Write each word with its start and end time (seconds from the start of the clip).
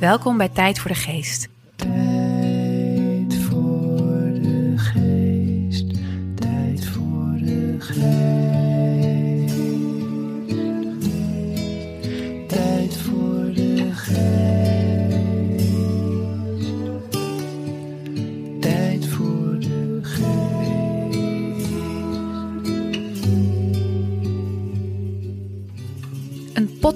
Welkom 0.00 0.36
bij 0.36 0.48
Tijd 0.48 0.78
voor 0.78 0.90
de 0.90 0.96
Geest. 0.96 1.48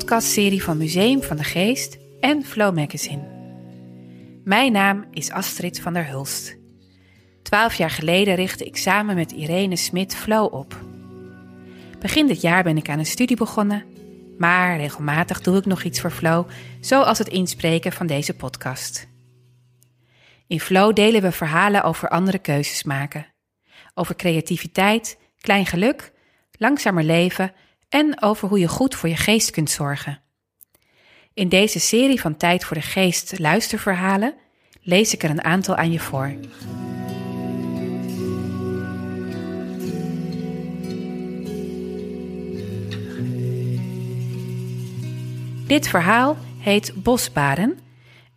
Podcastserie 0.06 0.62
van 0.62 0.76
Museum 0.76 1.22
van 1.22 1.36
de 1.36 1.44
Geest 1.44 1.98
en 2.20 2.44
Flow 2.44 2.76
Magazine. 2.76 3.22
Mijn 4.44 4.72
naam 4.72 5.04
is 5.10 5.30
Astrid 5.30 5.80
van 5.80 5.92
der 5.92 6.06
Hulst. 6.06 6.56
Twaalf 7.42 7.74
jaar 7.74 7.90
geleden 7.90 8.34
richtte 8.34 8.64
ik 8.64 8.76
samen 8.76 9.14
met 9.14 9.32
Irene 9.32 9.76
Smit 9.76 10.16
Flow 10.16 10.54
op. 10.54 10.80
Begin 11.98 12.26
dit 12.26 12.40
jaar 12.40 12.62
ben 12.62 12.76
ik 12.76 12.88
aan 12.88 12.98
een 12.98 13.06
studie 13.06 13.36
begonnen, 13.36 13.84
maar 14.38 14.76
regelmatig 14.76 15.40
doe 15.40 15.56
ik 15.56 15.66
nog 15.66 15.82
iets 15.82 16.00
voor 16.00 16.10
Flow, 16.10 16.48
zoals 16.80 17.18
het 17.18 17.28
inspreken 17.28 17.92
van 17.92 18.06
deze 18.06 18.34
podcast. 18.34 19.08
In 20.46 20.60
Flow 20.60 20.94
delen 20.94 21.22
we 21.22 21.32
verhalen 21.32 21.82
over 21.82 22.08
andere 22.08 22.38
keuzes 22.38 22.82
maken, 22.82 23.26
over 23.94 24.16
creativiteit, 24.16 25.18
klein 25.40 25.66
geluk, 25.66 26.12
langzamer 26.52 27.04
leven 27.04 27.52
en 27.88 28.22
over 28.22 28.48
hoe 28.48 28.58
je 28.58 28.68
goed 28.68 28.94
voor 28.94 29.08
je 29.08 29.16
geest 29.16 29.50
kunt 29.50 29.70
zorgen. 29.70 30.20
In 31.34 31.48
deze 31.48 31.80
serie 31.80 32.20
van 32.20 32.36
Tijd 32.36 32.64
voor 32.64 32.76
de 32.76 32.82
Geest 32.82 33.38
luisterverhalen 33.38 34.34
lees 34.80 35.14
ik 35.14 35.22
er 35.22 35.30
een 35.30 35.44
aantal 35.44 35.76
aan 35.76 35.92
je 35.92 36.00
voor. 36.00 36.34
Dit 45.66 45.88
verhaal 45.88 46.36
heet 46.58 47.02
Bosbaden 47.02 47.78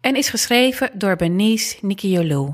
en 0.02 0.16
is 0.16 0.30
geschreven 0.30 0.92
door 0.94 1.16
Benice 1.16 1.78
Nikiolu. 1.82 2.54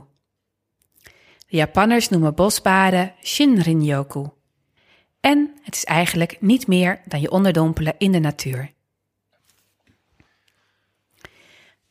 De 1.48 1.58
Japanners 1.58 2.09
noemen 2.09 2.36
bosbaden 2.36 3.14
Shinrin-yoku. 3.23 4.30
En 5.26 5.54
het 5.62 5.76
is 5.76 5.84
eigenlijk 5.84 6.38
niet 6.40 6.68
meer 6.68 7.02
dan 7.06 7.22
je 7.22 7.31
onderdompelen 7.31 7.95
in 7.98 8.12
de 8.12 8.20
natuur. 8.20 8.72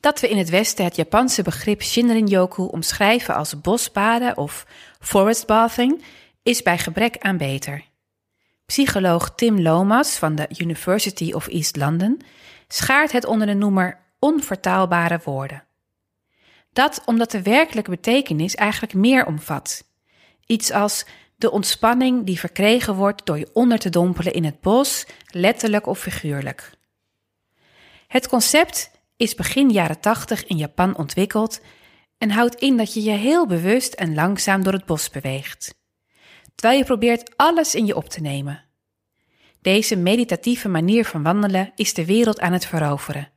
Dat 0.01 0.21
we 0.21 0.29
in 0.29 0.39
het 0.39 0.49
Westen 0.51 0.85
het 0.85 0.97
Japanse 0.97 1.43
begrip 1.43 1.83
Shinrin-yoku 1.83 2.63
omschrijven 2.63 3.35
als 3.35 3.61
bosbaden 3.61 4.37
of 4.37 4.67
forest 5.01 5.47
bathing 5.47 6.05
is 6.43 6.63
bij 6.63 6.79
gebrek 6.79 7.19
aan 7.19 7.37
beter. 7.37 7.85
Psycholoog 8.67 9.35
Tim 9.35 9.61
Lomas 9.61 10.17
van 10.17 10.35
de 10.35 10.49
University 10.59 11.33
of 11.33 11.47
East 11.47 11.77
London 11.77 12.21
schaart 12.69 13.13
het 13.13 13.25
onder 13.25 13.47
de 13.47 13.55
noemer 13.55 13.99
onvertaalbare 14.19 15.21
woorden. 15.25 15.65
Dat 16.73 17.03
omdat 17.05 17.31
de 17.31 17.43
werkelijke 17.43 17.91
betekenis 17.91 18.55
eigenlijk 18.55 18.95
meer 18.95 19.27
omvat. 19.27 19.85
Iets 20.47 20.71
als 20.71 21.07
de 21.45 21.51
ontspanning 21.51 22.27
die 22.27 22.39
verkregen 22.39 22.95
wordt 22.95 23.27
door 23.27 23.39
je 23.39 23.51
onder 23.53 23.79
te 23.79 23.91
dompelen 23.91 24.33
in 24.33 24.45
het 24.45 24.61
bos, 24.61 25.07
letterlijk 25.31 25.87
of 25.87 25.99
figuurlijk. 25.99 26.71
Het 28.07 28.29
concept 28.29 28.91
is 29.17 29.35
begin 29.35 29.71
jaren 29.71 30.01
80 30.01 30.47
in 30.47 30.57
Japan 30.57 30.97
ontwikkeld 30.97 31.61
en 32.19 32.31
houdt 32.31 32.55
in 32.55 32.77
dat 32.77 32.95
je 32.95 33.03
je 33.03 33.11
heel 33.11 33.47
bewust 33.47 33.93
en 33.93 34.15
langzaam 34.15 34.63
door 34.63 34.73
het 34.73 34.85
bos 34.85 35.11
beweegt, 35.11 35.75
terwijl 36.55 36.79
je 36.79 36.85
probeert 36.85 37.37
alles 37.37 37.75
in 37.75 37.87
je 37.87 37.97
op 37.97 38.09
te 38.09 38.21
nemen. 38.21 38.65
Deze 39.61 39.97
meditatieve 39.97 40.69
manier 40.69 41.05
van 41.05 41.23
wandelen 41.23 41.73
is 41.77 41.95
de 41.95 42.05
wereld 42.05 42.41
aan 42.41 42.53
het 42.53 42.67
veroveren. 42.67 43.31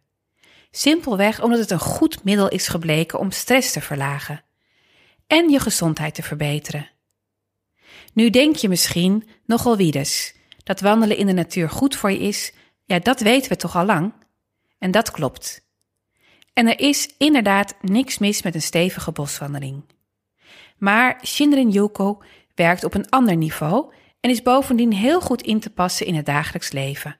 Simpelweg 0.71 1.41
omdat 1.41 1.59
het 1.59 1.71
een 1.71 1.79
goed 1.79 2.23
middel 2.23 2.47
is 2.47 2.67
gebleken 2.67 3.19
om 3.19 3.31
stress 3.31 3.71
te 3.71 3.81
verlagen 3.81 4.43
en 5.27 5.49
je 5.49 5.59
gezondheid 5.59 6.15
te 6.15 6.23
verbeteren. 6.23 6.95
Nu 8.17 8.29
denk 8.29 8.55
je 8.55 8.69
misschien, 8.69 9.27
nogal 9.45 9.77
wiedes, 9.77 10.35
dat 10.63 10.79
wandelen 10.79 11.17
in 11.17 11.25
de 11.25 11.33
natuur 11.33 11.69
goed 11.69 11.95
voor 11.95 12.11
je 12.11 12.19
is, 12.19 12.53
ja, 12.85 12.99
dat 12.99 13.19
weten 13.19 13.51
we 13.51 13.55
toch 13.55 13.75
al 13.75 13.85
lang? 13.85 14.13
En 14.79 14.91
dat 14.91 15.11
klopt. 15.11 15.67
En 16.53 16.67
er 16.67 16.79
is 16.79 17.13
inderdaad 17.17 17.75
niks 17.81 18.17
mis 18.17 18.41
met 18.41 18.55
een 18.55 18.61
stevige 18.61 19.11
boswandeling. 19.11 19.83
Maar 20.77 21.19
Shinrin-yoku 21.25 22.17
werkt 22.55 22.83
op 22.83 22.93
een 22.93 23.09
ander 23.09 23.35
niveau 23.35 23.93
en 24.19 24.29
is 24.29 24.41
bovendien 24.41 24.93
heel 24.93 25.21
goed 25.21 25.41
in 25.41 25.59
te 25.59 25.69
passen 25.69 26.05
in 26.05 26.15
het 26.15 26.25
dagelijks 26.25 26.71
leven. 26.71 27.19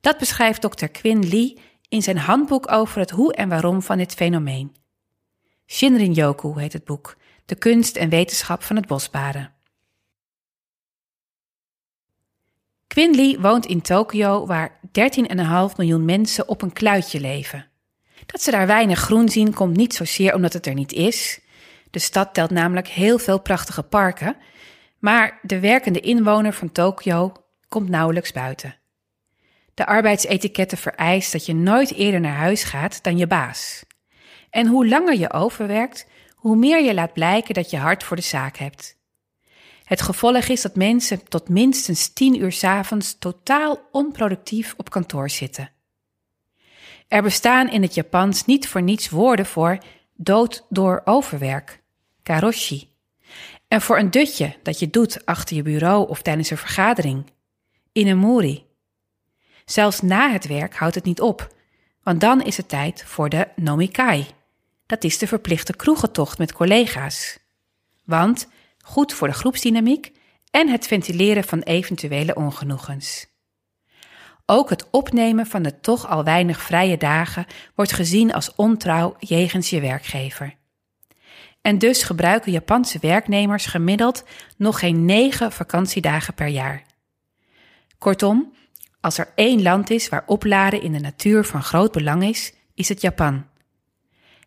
Dat 0.00 0.18
beschrijft 0.18 0.60
Dr. 0.60 0.86
Quinn 0.86 1.28
Lee 1.28 1.58
in 1.88 2.02
zijn 2.02 2.18
handboek 2.18 2.72
over 2.72 2.98
het 2.98 3.10
hoe 3.10 3.34
en 3.34 3.48
waarom 3.48 3.82
van 3.82 3.98
dit 3.98 4.14
fenomeen. 4.14 4.76
Shinrin-yoku 5.66 6.60
heet 6.60 6.72
het 6.72 6.84
boek, 6.84 7.16
de 7.44 7.54
kunst 7.54 7.96
en 7.96 8.08
wetenschap 8.08 8.62
van 8.62 8.76
het 8.76 8.86
bosbaden. 8.86 9.56
Quinn 12.98 13.14
Lee 13.14 13.40
woont 13.40 13.66
in 13.66 13.80
Tokio, 13.80 14.46
waar 14.46 14.80
13,5 14.80 15.76
miljoen 15.76 16.04
mensen 16.04 16.48
op 16.48 16.62
een 16.62 16.72
kluitje 16.72 17.20
leven. 17.20 17.66
Dat 18.26 18.42
ze 18.42 18.50
daar 18.50 18.66
weinig 18.66 18.98
groen 18.98 19.28
zien 19.28 19.54
komt 19.54 19.76
niet 19.76 19.94
zozeer 19.94 20.34
omdat 20.34 20.52
het 20.52 20.66
er 20.66 20.74
niet 20.74 20.92
is. 20.92 21.40
De 21.90 21.98
stad 21.98 22.34
telt 22.34 22.50
namelijk 22.50 22.88
heel 22.88 23.18
veel 23.18 23.40
prachtige 23.40 23.82
parken, 23.82 24.36
maar 24.98 25.38
de 25.42 25.60
werkende 25.60 26.00
inwoner 26.00 26.52
van 26.52 26.72
Tokio 26.72 27.32
komt 27.68 27.88
nauwelijks 27.88 28.32
buiten. 28.32 28.76
De 29.74 29.86
arbeidsetiquette 29.86 30.76
vereist 30.76 31.32
dat 31.32 31.46
je 31.46 31.54
nooit 31.54 31.94
eerder 31.94 32.20
naar 32.20 32.36
huis 32.36 32.64
gaat 32.64 33.02
dan 33.02 33.18
je 33.18 33.26
baas. 33.26 33.84
En 34.50 34.66
hoe 34.66 34.88
langer 34.88 35.18
je 35.18 35.32
overwerkt, 35.32 36.06
hoe 36.34 36.56
meer 36.56 36.82
je 36.82 36.94
laat 36.94 37.12
blijken 37.12 37.54
dat 37.54 37.70
je 37.70 37.76
hart 37.76 38.04
voor 38.04 38.16
de 38.16 38.22
zaak 38.22 38.56
hebt. 38.56 38.97
Het 39.88 40.00
gevolg 40.00 40.44
is 40.44 40.62
dat 40.62 40.76
mensen 40.76 41.28
tot 41.28 41.48
minstens 41.48 42.08
10 42.08 42.40
uur 42.40 42.52
's 42.52 42.64
avonds 42.64 43.18
totaal 43.18 43.88
onproductief 43.90 44.74
op 44.76 44.90
kantoor 44.90 45.30
zitten. 45.30 45.70
Er 47.06 47.22
bestaan 47.22 47.70
in 47.70 47.82
het 47.82 47.94
Japans 47.94 48.44
niet 48.44 48.68
voor 48.68 48.82
niets 48.82 49.08
woorden 49.08 49.46
voor 49.46 49.78
dood 50.14 50.66
door 50.68 51.02
overwerk, 51.04 51.82
karoshi. 52.22 52.90
En 53.68 53.80
voor 53.80 53.98
een 53.98 54.10
dutje 54.10 54.56
dat 54.62 54.78
je 54.78 54.90
doet 54.90 55.26
achter 55.26 55.56
je 55.56 55.62
bureau 55.62 56.08
of 56.08 56.22
tijdens 56.22 56.50
een 56.50 56.56
vergadering, 56.56 57.30
inemuri. 57.92 58.66
Zelfs 59.64 60.00
na 60.00 60.30
het 60.30 60.46
werk 60.46 60.74
houdt 60.74 60.94
het 60.94 61.04
niet 61.04 61.20
op, 61.20 61.54
want 62.02 62.20
dan 62.20 62.42
is 62.42 62.56
het 62.56 62.68
tijd 62.68 63.04
voor 63.04 63.28
de 63.28 63.48
nomikai. 63.56 64.26
Dat 64.86 65.04
is 65.04 65.18
de 65.18 65.26
verplichte 65.26 65.76
kroegentocht 65.76 66.38
met 66.38 66.52
collega's. 66.52 67.38
Want 68.04 68.48
goed 68.88 69.12
voor 69.12 69.28
de 69.28 69.34
groepsdynamiek 69.34 70.12
en 70.50 70.68
het 70.68 70.86
ventileren 70.86 71.44
van 71.44 71.60
eventuele 71.60 72.34
ongenoegens. 72.34 73.26
Ook 74.46 74.70
het 74.70 74.90
opnemen 74.90 75.46
van 75.46 75.62
de 75.62 75.80
toch 75.80 76.08
al 76.08 76.24
weinig 76.24 76.60
vrije 76.60 76.96
dagen 76.96 77.46
wordt 77.74 77.92
gezien 77.92 78.32
als 78.32 78.54
ontrouw 78.54 79.16
jegens 79.18 79.70
je 79.70 79.80
werkgever. 79.80 80.54
En 81.60 81.78
dus 81.78 82.02
gebruiken 82.02 82.52
Japanse 82.52 82.98
werknemers 83.00 83.66
gemiddeld 83.66 84.24
nog 84.56 84.78
geen 84.78 85.04
negen 85.04 85.52
vakantiedagen 85.52 86.34
per 86.34 86.46
jaar. 86.48 86.82
Kortom, 87.98 88.52
als 89.00 89.18
er 89.18 89.32
één 89.34 89.62
land 89.62 89.90
is 89.90 90.08
waar 90.08 90.24
opladen 90.26 90.82
in 90.82 90.92
de 90.92 91.00
natuur 91.00 91.44
van 91.44 91.62
groot 91.62 91.92
belang 91.92 92.24
is, 92.24 92.52
is 92.74 92.88
het 92.88 93.00
Japan. 93.00 93.46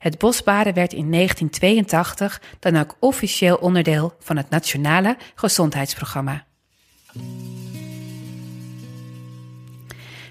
Het 0.01 0.17
bosbaden 0.17 0.73
werd 0.73 0.93
in 0.93 1.11
1982 1.11 2.41
dan 2.59 2.77
ook 2.77 2.95
officieel 2.99 3.55
onderdeel 3.55 4.13
van 4.19 4.37
het 4.37 4.49
Nationale 4.49 5.17
Gezondheidsprogramma. 5.35 6.45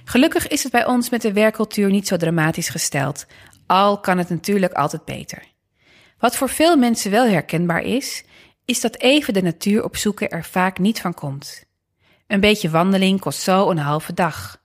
Gelukkig 0.04 0.48
is 0.48 0.62
het 0.62 0.72
bij 0.72 0.86
ons 0.86 1.10
met 1.10 1.22
de 1.22 1.32
werkcultuur 1.32 1.90
niet 1.90 2.06
zo 2.06 2.16
dramatisch 2.16 2.68
gesteld, 2.68 3.26
al 3.66 4.00
kan 4.00 4.18
het 4.18 4.28
natuurlijk 4.28 4.72
altijd 4.72 5.04
beter. 5.04 5.42
Wat 6.18 6.36
voor 6.36 6.48
veel 6.48 6.76
mensen 6.76 7.10
wel 7.10 7.26
herkenbaar 7.26 7.82
is, 7.82 8.24
is 8.64 8.80
dat 8.80 8.98
even 8.98 9.34
de 9.34 9.42
natuur 9.42 9.84
opzoeken 9.84 10.30
er 10.30 10.44
vaak 10.44 10.78
niet 10.78 11.00
van 11.00 11.14
komt. 11.14 11.64
Een 12.26 12.40
beetje 12.40 12.70
wandeling 12.70 13.20
kost 13.20 13.40
zo 13.40 13.70
een 13.70 13.78
halve 13.78 14.14
dag. 14.14 14.59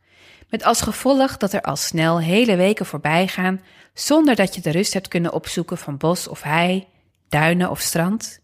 Met 0.55 0.63
als 0.63 0.81
gevolg 0.81 1.37
dat 1.37 1.53
er 1.53 1.61
al 1.61 1.75
snel 1.75 2.19
hele 2.19 2.55
weken 2.55 2.85
voorbij 2.85 3.27
gaan 3.27 3.61
zonder 3.93 4.35
dat 4.35 4.55
je 4.55 4.61
de 4.61 4.69
rust 4.69 4.93
hebt 4.93 5.07
kunnen 5.07 5.33
opzoeken 5.33 5.77
van 5.77 5.97
bos 5.97 6.27
of 6.27 6.41
hei, 6.41 6.87
duinen 7.29 7.69
of 7.69 7.79
strand. 7.79 8.39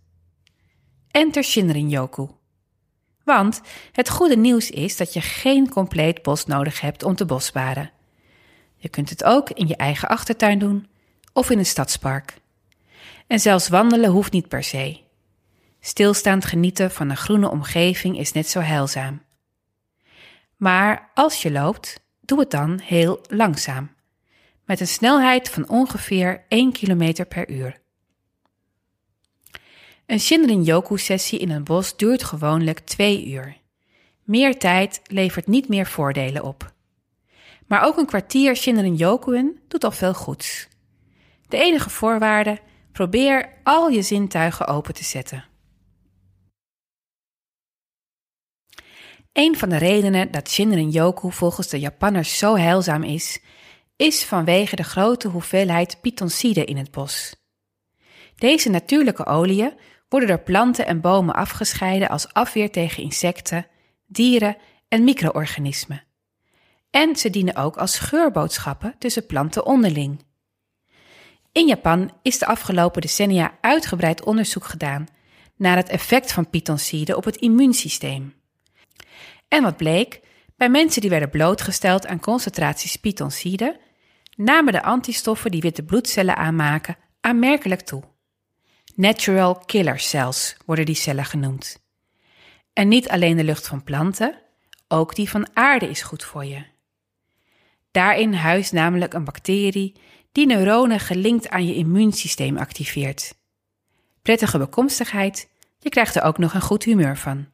Enter 1.12 1.44
Shinrin-yoku. 1.44 2.28
Want 3.24 3.62
het 3.92 4.10
goede 4.10 4.38
nieuws 4.38 4.70
is 4.70 4.98
dat 4.98 5.14
je 5.14 5.22
geen 5.22 5.70
compleet 5.70 6.22
bos 6.22 6.46
nodig 6.46 6.82
hebt 6.82 7.04
om 7.04 7.16
te 7.16 7.26
bosbaden. 7.26 7.92
Je 8.76 8.90
kunt 8.90 9.10
het 9.10 9.24
ook 9.24 9.50
in 9.50 9.68
je 9.68 9.76
eigen 9.76 10.08
achtertuin 10.08 10.60
doen 10.60 10.88
of 11.34 11.50
in 11.50 11.58
een 11.58 11.66
stadspark. 11.66 12.38
En 13.28 13.40
zelfs 13.40 13.68
wandelen 13.68 14.10
hoeft 14.10 14.32
niet 14.32 14.48
per 14.48 14.64
se. 14.64 15.00
Stilstaand 15.80 16.46
genieten 16.46 16.92
van 16.92 17.10
een 17.10 17.18
groene 17.18 17.50
omgeving 17.50 18.18
is 18.18 18.32
net 18.32 18.48
zo 18.48 18.60
heilzaam. 18.60 19.22
Maar 20.62 21.10
als 21.14 21.42
je 21.42 21.52
loopt, 21.52 22.01
doe 22.22 22.40
het 22.40 22.52
dan 22.52 22.80
heel 22.84 23.22
langzaam, 23.30 23.92
met 24.66 24.80
een 24.80 24.88
snelheid 24.88 25.50
van 25.50 25.70
ongeveer 25.70 26.46
1 26.48 26.72
km 26.72 27.26
per 27.28 27.50
uur. 27.50 27.80
Een 30.06 30.20
Shinrin-yoku-sessie 30.20 31.40
in 31.40 31.50
een 31.50 31.64
bos 31.64 31.98
duurt 31.98 32.24
gewoonlijk 32.24 32.80
twee 32.80 33.28
uur. 33.28 33.58
Meer 34.24 34.60
tijd 34.60 35.02
levert 35.04 35.48
niet 35.48 35.68
meer 35.68 35.86
voordelen 35.86 36.44
op. 36.44 36.74
Maar 37.68 37.84
ook 37.84 37.98
een 37.98 38.06
kwartier 38.06 38.56
Shinrin-yokuen 38.56 39.60
doet 39.68 39.84
al 39.84 39.92
veel 39.92 40.14
goeds. 40.14 40.68
De 41.48 41.58
enige 41.58 41.90
voorwaarde, 41.90 42.60
probeer 42.92 43.50
al 43.64 43.90
je 43.90 44.02
zintuigen 44.02 44.68
open 44.68 44.94
te 44.94 45.04
zetten. 45.04 45.51
Een 49.34 49.58
van 49.58 49.70
de 49.70 49.78
redenen 49.78 50.32
dat 50.32 50.50
Shinrin-yoku 50.50 51.32
volgens 51.32 51.68
de 51.68 51.80
Japanners 51.80 52.38
zo 52.38 52.56
heilzaam 52.56 53.04
is, 53.04 53.40
is 53.96 54.24
vanwege 54.24 54.76
de 54.76 54.84
grote 54.84 55.28
hoeveelheid 55.28 56.02
pitoncide 56.02 56.66
in 56.66 56.78
het 56.78 56.92
bos. 56.92 57.36
Deze 58.36 58.70
natuurlijke 58.70 59.26
oliën 59.26 59.74
worden 60.10 60.30
door 60.30 60.40
planten 60.40 60.86
en 60.86 61.02
bomen 61.02 61.36
afgescheiden 61.36 62.10
als 62.10 62.34
afweer 62.34 62.72
tegen 62.72 63.04
insecten, 63.04 63.68
dieren 64.06 64.58
en 64.88 65.04
micro-organismen. 65.04 66.04
En 66.90 67.16
ze 67.16 67.30
dienen 67.30 67.56
ook 67.56 67.78
als 67.78 68.00
geurboodschappen 68.00 68.96
tussen 69.00 69.26
planten 69.26 69.66
onderling. 69.66 70.24
In 71.52 71.68
Japan 71.68 72.12
is 72.22 72.40
de 72.40 72.46
afgelopen 72.46 73.02
decennia 73.02 73.58
uitgebreid 73.62 74.24
onderzoek 74.24 74.66
gedaan 74.66 75.08
naar 75.56 75.76
het 75.76 75.90
effect 75.90 76.32
van 76.32 76.50
pitoncide 76.50 77.18
op 77.18 77.24
het 77.24 77.36
immuunsysteem. 77.36 78.41
En 79.48 79.64
wat 79.64 79.78
bleek? 79.78 80.20
Bij 80.56 80.70
mensen 80.70 81.02
die 81.02 81.10
werden 81.10 81.30
blootgesteld 81.30 82.08
aan 82.08 82.20
concentraties 82.20 82.96
pitoncide, 82.96 83.80
namen 84.36 84.74
de 84.74 84.84
antistoffen 84.84 85.52
die 85.52 85.62
witte 85.62 85.84
bloedcellen 85.84 86.36
aanmaken 86.36 86.98
aanmerkelijk 87.22 87.82
toe. 87.82 88.04
Natural 88.96 89.56
killer 89.66 90.00
cells 90.00 90.58
worden 90.66 90.86
die 90.86 90.96
cellen 90.96 91.26
genoemd. 91.26 91.84
En 92.74 92.88
niet 92.88 93.10
alleen 93.10 93.38
de 93.38 93.44
lucht 93.44 93.68
van 93.68 93.84
planten, 93.84 94.42
ook 94.88 95.16
die 95.16 95.30
van 95.30 95.48
aarde 95.54 95.90
is 95.90 96.02
goed 96.02 96.24
voor 96.24 96.46
je. 96.46 96.64
Daarin 97.92 98.34
huist 98.34 98.72
namelijk 98.72 99.14
een 99.14 99.24
bacterie 99.24 99.96
die 100.32 100.46
neuronen 100.46 101.00
gelinkt 101.00 101.50
aan 101.50 101.66
je 101.66 101.76
immuunsysteem 101.76 102.58
activeert. 102.58 103.36
Prettige 104.22 104.58
bekomstigheid, 104.58 105.50
je 105.80 105.90
krijgt 105.90 106.16
er 106.16 106.24
ook 106.24 106.38
nog 106.38 106.54
een 106.54 106.62
goed 106.62 106.84
humeur 106.84 107.18
van. 107.18 107.48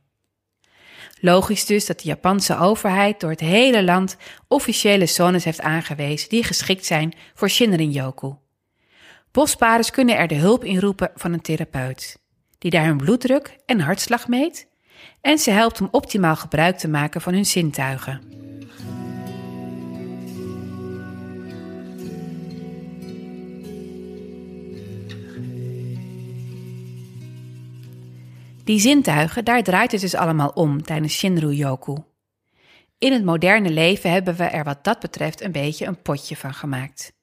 Logisch 1.21 1.65
dus 1.65 1.85
dat 1.85 1.99
de 1.99 2.07
Japanse 2.07 2.57
overheid 2.57 3.19
door 3.19 3.29
het 3.29 3.39
hele 3.39 3.83
land 3.83 4.17
officiële 4.47 5.05
zones 5.05 5.43
heeft 5.43 5.61
aangewezen 5.61 6.29
die 6.29 6.43
geschikt 6.43 6.85
zijn 6.85 7.13
voor 7.33 7.49
Shinrin-yoku. 7.49 8.33
Bosparers 9.31 9.91
kunnen 9.91 10.17
er 10.17 10.27
de 10.27 10.35
hulp 10.35 10.63
inroepen 10.63 11.11
van 11.15 11.33
een 11.33 11.41
therapeut, 11.41 12.19
die 12.57 12.71
daar 12.71 12.85
hun 12.85 12.97
bloeddruk 12.97 13.57
en 13.65 13.79
hartslag 13.79 14.27
meet 14.27 14.67
en 15.21 15.37
ze 15.37 15.51
helpt 15.51 15.81
om 15.81 15.87
optimaal 15.91 16.35
gebruik 16.35 16.77
te 16.77 16.87
maken 16.87 17.21
van 17.21 17.33
hun 17.33 17.45
zintuigen. 17.45 18.46
Die 28.67 28.79
zintuigen, 28.79 29.45
daar 29.45 29.63
draait 29.63 29.91
het 29.91 30.01
dus 30.01 30.15
allemaal 30.15 30.49
om 30.49 30.83
tijdens 30.83 31.13
Shinru-yoku. 31.13 31.95
In 32.97 33.13
het 33.13 33.23
moderne 33.23 33.69
leven 33.69 34.11
hebben 34.11 34.35
we 34.35 34.43
er 34.43 34.63
wat 34.63 34.83
dat 34.83 34.99
betreft 34.99 35.41
een 35.41 35.51
beetje 35.51 35.85
een 35.85 36.01
potje 36.01 36.35
van 36.35 36.53
gemaakt. 36.53 37.13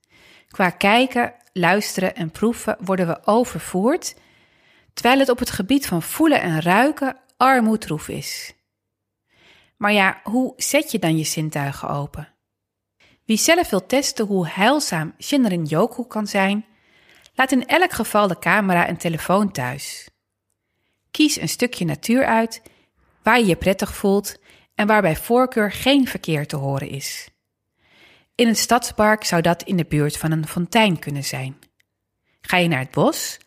Qua 0.49 0.71
kijken, 0.71 1.35
luisteren 1.53 2.15
en 2.15 2.31
proeven 2.31 2.77
worden 2.81 3.07
we 3.07 3.27
overvoerd, 3.27 4.15
terwijl 4.95 5.19
het 5.19 5.29
op 5.29 5.39
het 5.39 5.51
gebied 5.51 5.87
van 5.87 6.03
voelen 6.03 6.41
en 6.41 6.61
ruiken 6.61 7.17
armoedroef 7.37 8.09
is. 8.09 8.55
Maar 9.77 9.93
ja, 9.93 10.21
hoe 10.23 10.53
zet 10.57 10.91
je 10.91 10.99
dan 10.99 11.17
je 11.17 11.25
zintuigen 11.25 11.89
open? 11.89 12.29
Wie 13.25 13.39
zelf 13.39 13.71
wil 13.71 13.87
testen 13.87 14.27
hoe 14.27 14.49
heilzaam 14.49 15.15
Shinrin-yoku 15.19 16.07
kan 16.07 16.27
zijn, 16.27 16.67
laat 17.35 17.53
in 17.53 17.67
elk 17.67 17.93
geval 17.93 18.29
de 18.29 18.39
camera 18.39 18.87
en 18.87 18.97
telefoon 18.97 19.53
thuis. 19.53 20.09
Kies 21.15 21.41
een 21.41 21.49
stukje 21.49 21.85
natuur 21.85 22.27
uit 22.27 22.63
waar 23.23 23.39
je 23.39 23.47
je 23.47 23.57
prettig 23.57 23.97
voelt 23.97 24.37
en 24.75 24.87
waar 24.87 25.03
bij 25.03 25.17
voorkeur 25.17 25.73
geen 25.73 26.09
verkeer 26.09 26.47
te 26.47 26.57
horen 26.57 26.89
is. 26.89 27.29
In 28.35 28.49
een 28.49 28.57
stadspark 28.57 29.25
zou 29.25 29.43
dat 29.43 29.63
in 29.63 29.77
de 29.77 29.85
buurt 29.85 30.17
van 30.17 30.31
een 30.31 30.47
fontein 30.47 30.99
kunnen 30.99 31.25
zijn. 31.25 31.59
Ga 32.41 32.57
je 32.57 32.69
naar 32.69 32.79
het 32.79 32.91
bos? 32.91 33.39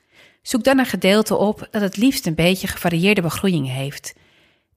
Zoek 0.42 0.64
dan 0.64 0.80
een 0.80 0.86
gedeelte 0.86 1.36
op 1.36 1.68
dat 1.72 1.82
het 1.82 1.98
liefst 1.98 2.26
een 2.26 2.36
beetje 2.36 2.68
gevarieerde 2.68 3.22
begroeiing 3.22 3.68
heeft 3.72 4.16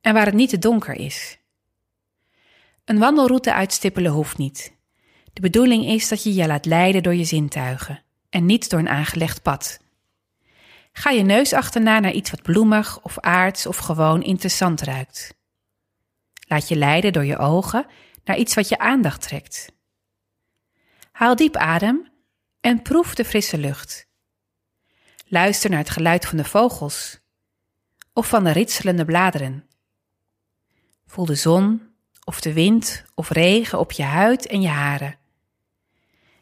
en 0.00 0.14
waar 0.14 0.26
het 0.26 0.34
niet 0.34 0.50
te 0.50 0.58
donker 0.58 0.94
is. 0.94 1.38
Een 2.84 2.98
wandelroute 2.98 3.52
uitstippelen 3.52 4.12
hoeft 4.12 4.38
niet. 4.38 4.72
De 5.32 5.40
bedoeling 5.40 5.84
is 5.84 6.08
dat 6.08 6.22
je 6.22 6.34
je 6.34 6.46
laat 6.46 6.66
leiden 6.66 7.02
door 7.02 7.14
je 7.14 7.24
zintuigen 7.24 8.02
en 8.30 8.46
niet 8.46 8.70
door 8.70 8.78
een 8.78 8.88
aangelegd 8.88 9.42
pad. 9.42 9.80
Ga 11.00 11.10
je 11.10 11.22
neus 11.22 11.52
achterna 11.52 11.98
naar 11.98 12.12
iets 12.12 12.30
wat 12.30 12.42
bloemig 12.42 13.02
of 13.02 13.18
aards 13.18 13.66
of 13.66 13.76
gewoon 13.76 14.22
interessant 14.22 14.80
ruikt. 14.80 15.34
Laat 16.48 16.68
je 16.68 16.76
leiden 16.76 17.12
door 17.12 17.24
je 17.24 17.38
ogen 17.38 17.86
naar 18.24 18.36
iets 18.36 18.54
wat 18.54 18.68
je 18.68 18.78
aandacht 18.78 19.22
trekt. 19.22 19.72
Haal 21.12 21.36
diep 21.36 21.56
adem 21.56 22.12
en 22.60 22.82
proef 22.82 23.14
de 23.14 23.24
frisse 23.24 23.58
lucht. 23.58 24.08
Luister 25.26 25.70
naar 25.70 25.78
het 25.78 25.90
geluid 25.90 26.26
van 26.26 26.36
de 26.36 26.44
vogels 26.44 27.20
of 28.12 28.28
van 28.28 28.44
de 28.44 28.52
ritselende 28.52 29.04
bladeren. 29.04 29.66
Voel 31.06 31.24
de 31.24 31.34
zon 31.34 31.92
of 32.24 32.40
de 32.40 32.52
wind 32.52 33.04
of 33.14 33.30
regen 33.30 33.78
op 33.78 33.92
je 33.92 34.02
huid 34.02 34.46
en 34.46 34.60
je 34.60 34.68
haren. 34.68 35.18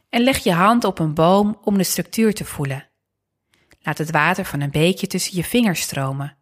En 0.08 0.22
leg 0.22 0.38
je 0.38 0.52
hand 0.52 0.84
op 0.84 0.98
een 0.98 1.14
boom 1.14 1.58
om 1.62 1.78
de 1.78 1.84
structuur 1.84 2.34
te 2.34 2.44
voelen. 2.44 2.87
Laat 3.88 3.98
het 3.98 4.10
water 4.10 4.44
van 4.44 4.60
een 4.60 4.70
beekje 4.70 5.06
tussen 5.06 5.36
je 5.36 5.44
vingers 5.44 5.80
stromen. 5.80 6.36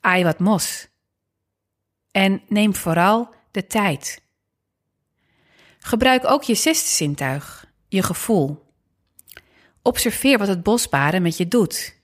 Aai 0.00 0.24
wat 0.24 0.38
mos. 0.38 0.88
En 2.10 2.42
neem 2.48 2.74
vooral 2.74 3.34
de 3.50 3.66
tijd. 3.66 4.22
Gebruik 5.78 6.24
ook 6.24 6.42
je 6.42 6.54
zesde 6.54 6.88
zintuig, 6.88 7.66
je 7.88 8.02
gevoel. 8.02 8.64
Observeer 9.82 10.38
wat 10.38 10.48
het 10.48 10.62
bosbaden 10.62 11.22
met 11.22 11.36
je 11.36 11.48
doet. 11.48 12.00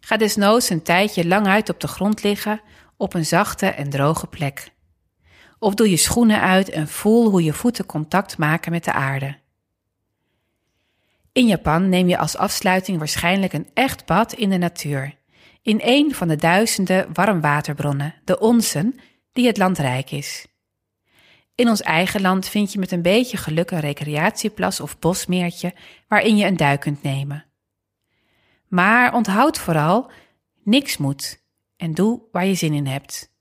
Ga 0.00 0.16
desnoods 0.16 0.70
een 0.70 0.82
tijdje 0.82 1.26
lang 1.26 1.46
uit 1.46 1.68
op 1.68 1.80
de 1.80 1.88
grond 1.88 2.22
liggen 2.22 2.60
op 2.96 3.14
een 3.14 3.26
zachte 3.26 3.66
en 3.66 3.90
droge 3.90 4.26
plek. 4.26 4.72
Of 5.58 5.74
doe 5.74 5.90
je 5.90 5.96
schoenen 5.96 6.40
uit 6.40 6.68
en 6.68 6.88
voel 6.88 7.30
hoe 7.30 7.42
je 7.42 7.52
voeten 7.52 7.86
contact 7.86 8.38
maken 8.38 8.72
met 8.72 8.84
de 8.84 8.92
aarde. 8.92 9.38
In 11.40 11.46
Japan 11.46 11.88
neem 11.88 12.08
je 12.08 12.18
als 12.18 12.36
afsluiting 12.36 12.98
waarschijnlijk 12.98 13.52
een 13.52 13.68
echt 13.74 14.06
bad 14.06 14.32
in 14.32 14.50
de 14.50 14.58
natuur, 14.58 15.14
in 15.62 15.80
een 15.82 16.14
van 16.14 16.28
de 16.28 16.36
duizenden 16.36 17.08
warmwaterbronnen, 17.12 18.14
de 18.24 18.38
onsen, 18.38 19.00
die 19.32 19.46
het 19.46 19.56
land 19.56 19.78
rijk 19.78 20.10
is. 20.10 20.46
In 21.54 21.68
ons 21.68 21.80
eigen 21.80 22.20
land 22.20 22.48
vind 22.48 22.72
je 22.72 22.78
met 22.78 22.92
een 22.92 23.02
beetje 23.02 23.36
geluk 23.36 23.70
een 23.70 23.80
recreatieplas 23.80 24.80
of 24.80 24.98
bosmeertje 24.98 25.74
waarin 26.08 26.36
je 26.36 26.46
een 26.46 26.56
duik 26.56 26.80
kunt 26.80 27.02
nemen. 27.02 27.44
Maar 28.68 29.14
onthoud 29.14 29.58
vooral, 29.58 30.10
niks 30.64 30.96
moet 30.96 31.42
en 31.76 31.94
doe 31.94 32.22
waar 32.32 32.46
je 32.46 32.54
zin 32.54 32.72
in 32.72 32.86
hebt. 32.86 33.32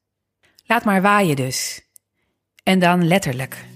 Laat 0.65 0.85
maar 0.85 1.01
waaien 1.01 1.35
dus. 1.35 1.81
En 2.63 2.79
dan 2.79 3.07
letterlijk. 3.07 3.68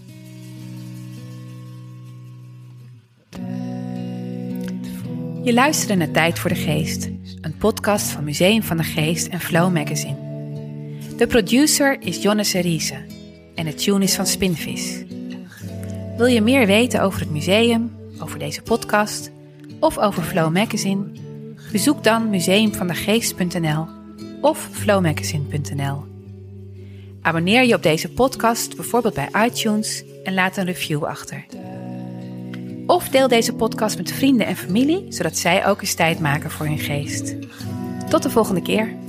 Je 5.43 5.53
luisterde 5.53 5.95
naar 5.95 6.12
Tijd 6.12 6.39
voor 6.39 6.50
de 6.50 6.55
Geest, 6.55 7.09
een 7.41 7.57
podcast 7.57 8.05
van 8.05 8.23
Museum 8.23 8.63
van 8.63 8.77
de 8.77 8.83
Geest 8.83 9.27
en 9.27 9.39
Flow 9.39 9.73
Magazine. 9.73 10.15
De 11.17 11.27
producer 11.27 12.01
is 12.01 12.21
Jonne 12.21 12.43
Seriese 12.43 13.05
en 13.55 13.65
de 13.65 13.73
tune 13.73 14.03
is 14.03 14.15
van 14.15 14.25
Spinvis. 14.25 15.03
Wil 16.17 16.25
je 16.25 16.41
meer 16.41 16.65
weten 16.65 17.01
over 17.01 17.19
het 17.19 17.29
museum, 17.29 17.91
over 18.19 18.39
deze 18.39 18.62
podcast 18.62 19.31
of 19.79 19.97
over 19.97 20.23
Flow 20.23 20.53
Magazine? 20.53 21.05
Bezoek 21.71 22.03
dan 22.03 22.29
museumvandegeest.nl 22.29 23.88
of 24.41 24.69
flowmagazine.nl. 24.71 26.05
Abonneer 27.21 27.63
je 27.63 27.75
op 27.75 27.83
deze 27.83 28.12
podcast 28.12 28.75
bijvoorbeeld 28.75 29.13
bij 29.13 29.29
iTunes 29.45 30.03
en 30.23 30.33
laat 30.33 30.57
een 30.57 30.65
review 30.65 31.03
achter. 31.03 31.45
Of 32.86 33.10
deel 33.10 33.28
deze 33.28 33.54
podcast 33.54 33.98
met 33.98 34.12
vrienden 34.12 34.48
en 34.48 34.56
familie, 34.56 35.06
zodat 35.10 35.38
zij 35.38 35.68
ook 35.68 35.82
eens 35.82 35.94
tijd 35.94 36.20
maken 36.20 36.52
voor 36.52 36.66
hun 36.66 36.80
geest. 36.80 37.36
Tot 38.10 38.24
de 38.24 38.30
volgende 38.30 38.62
keer. 38.62 39.02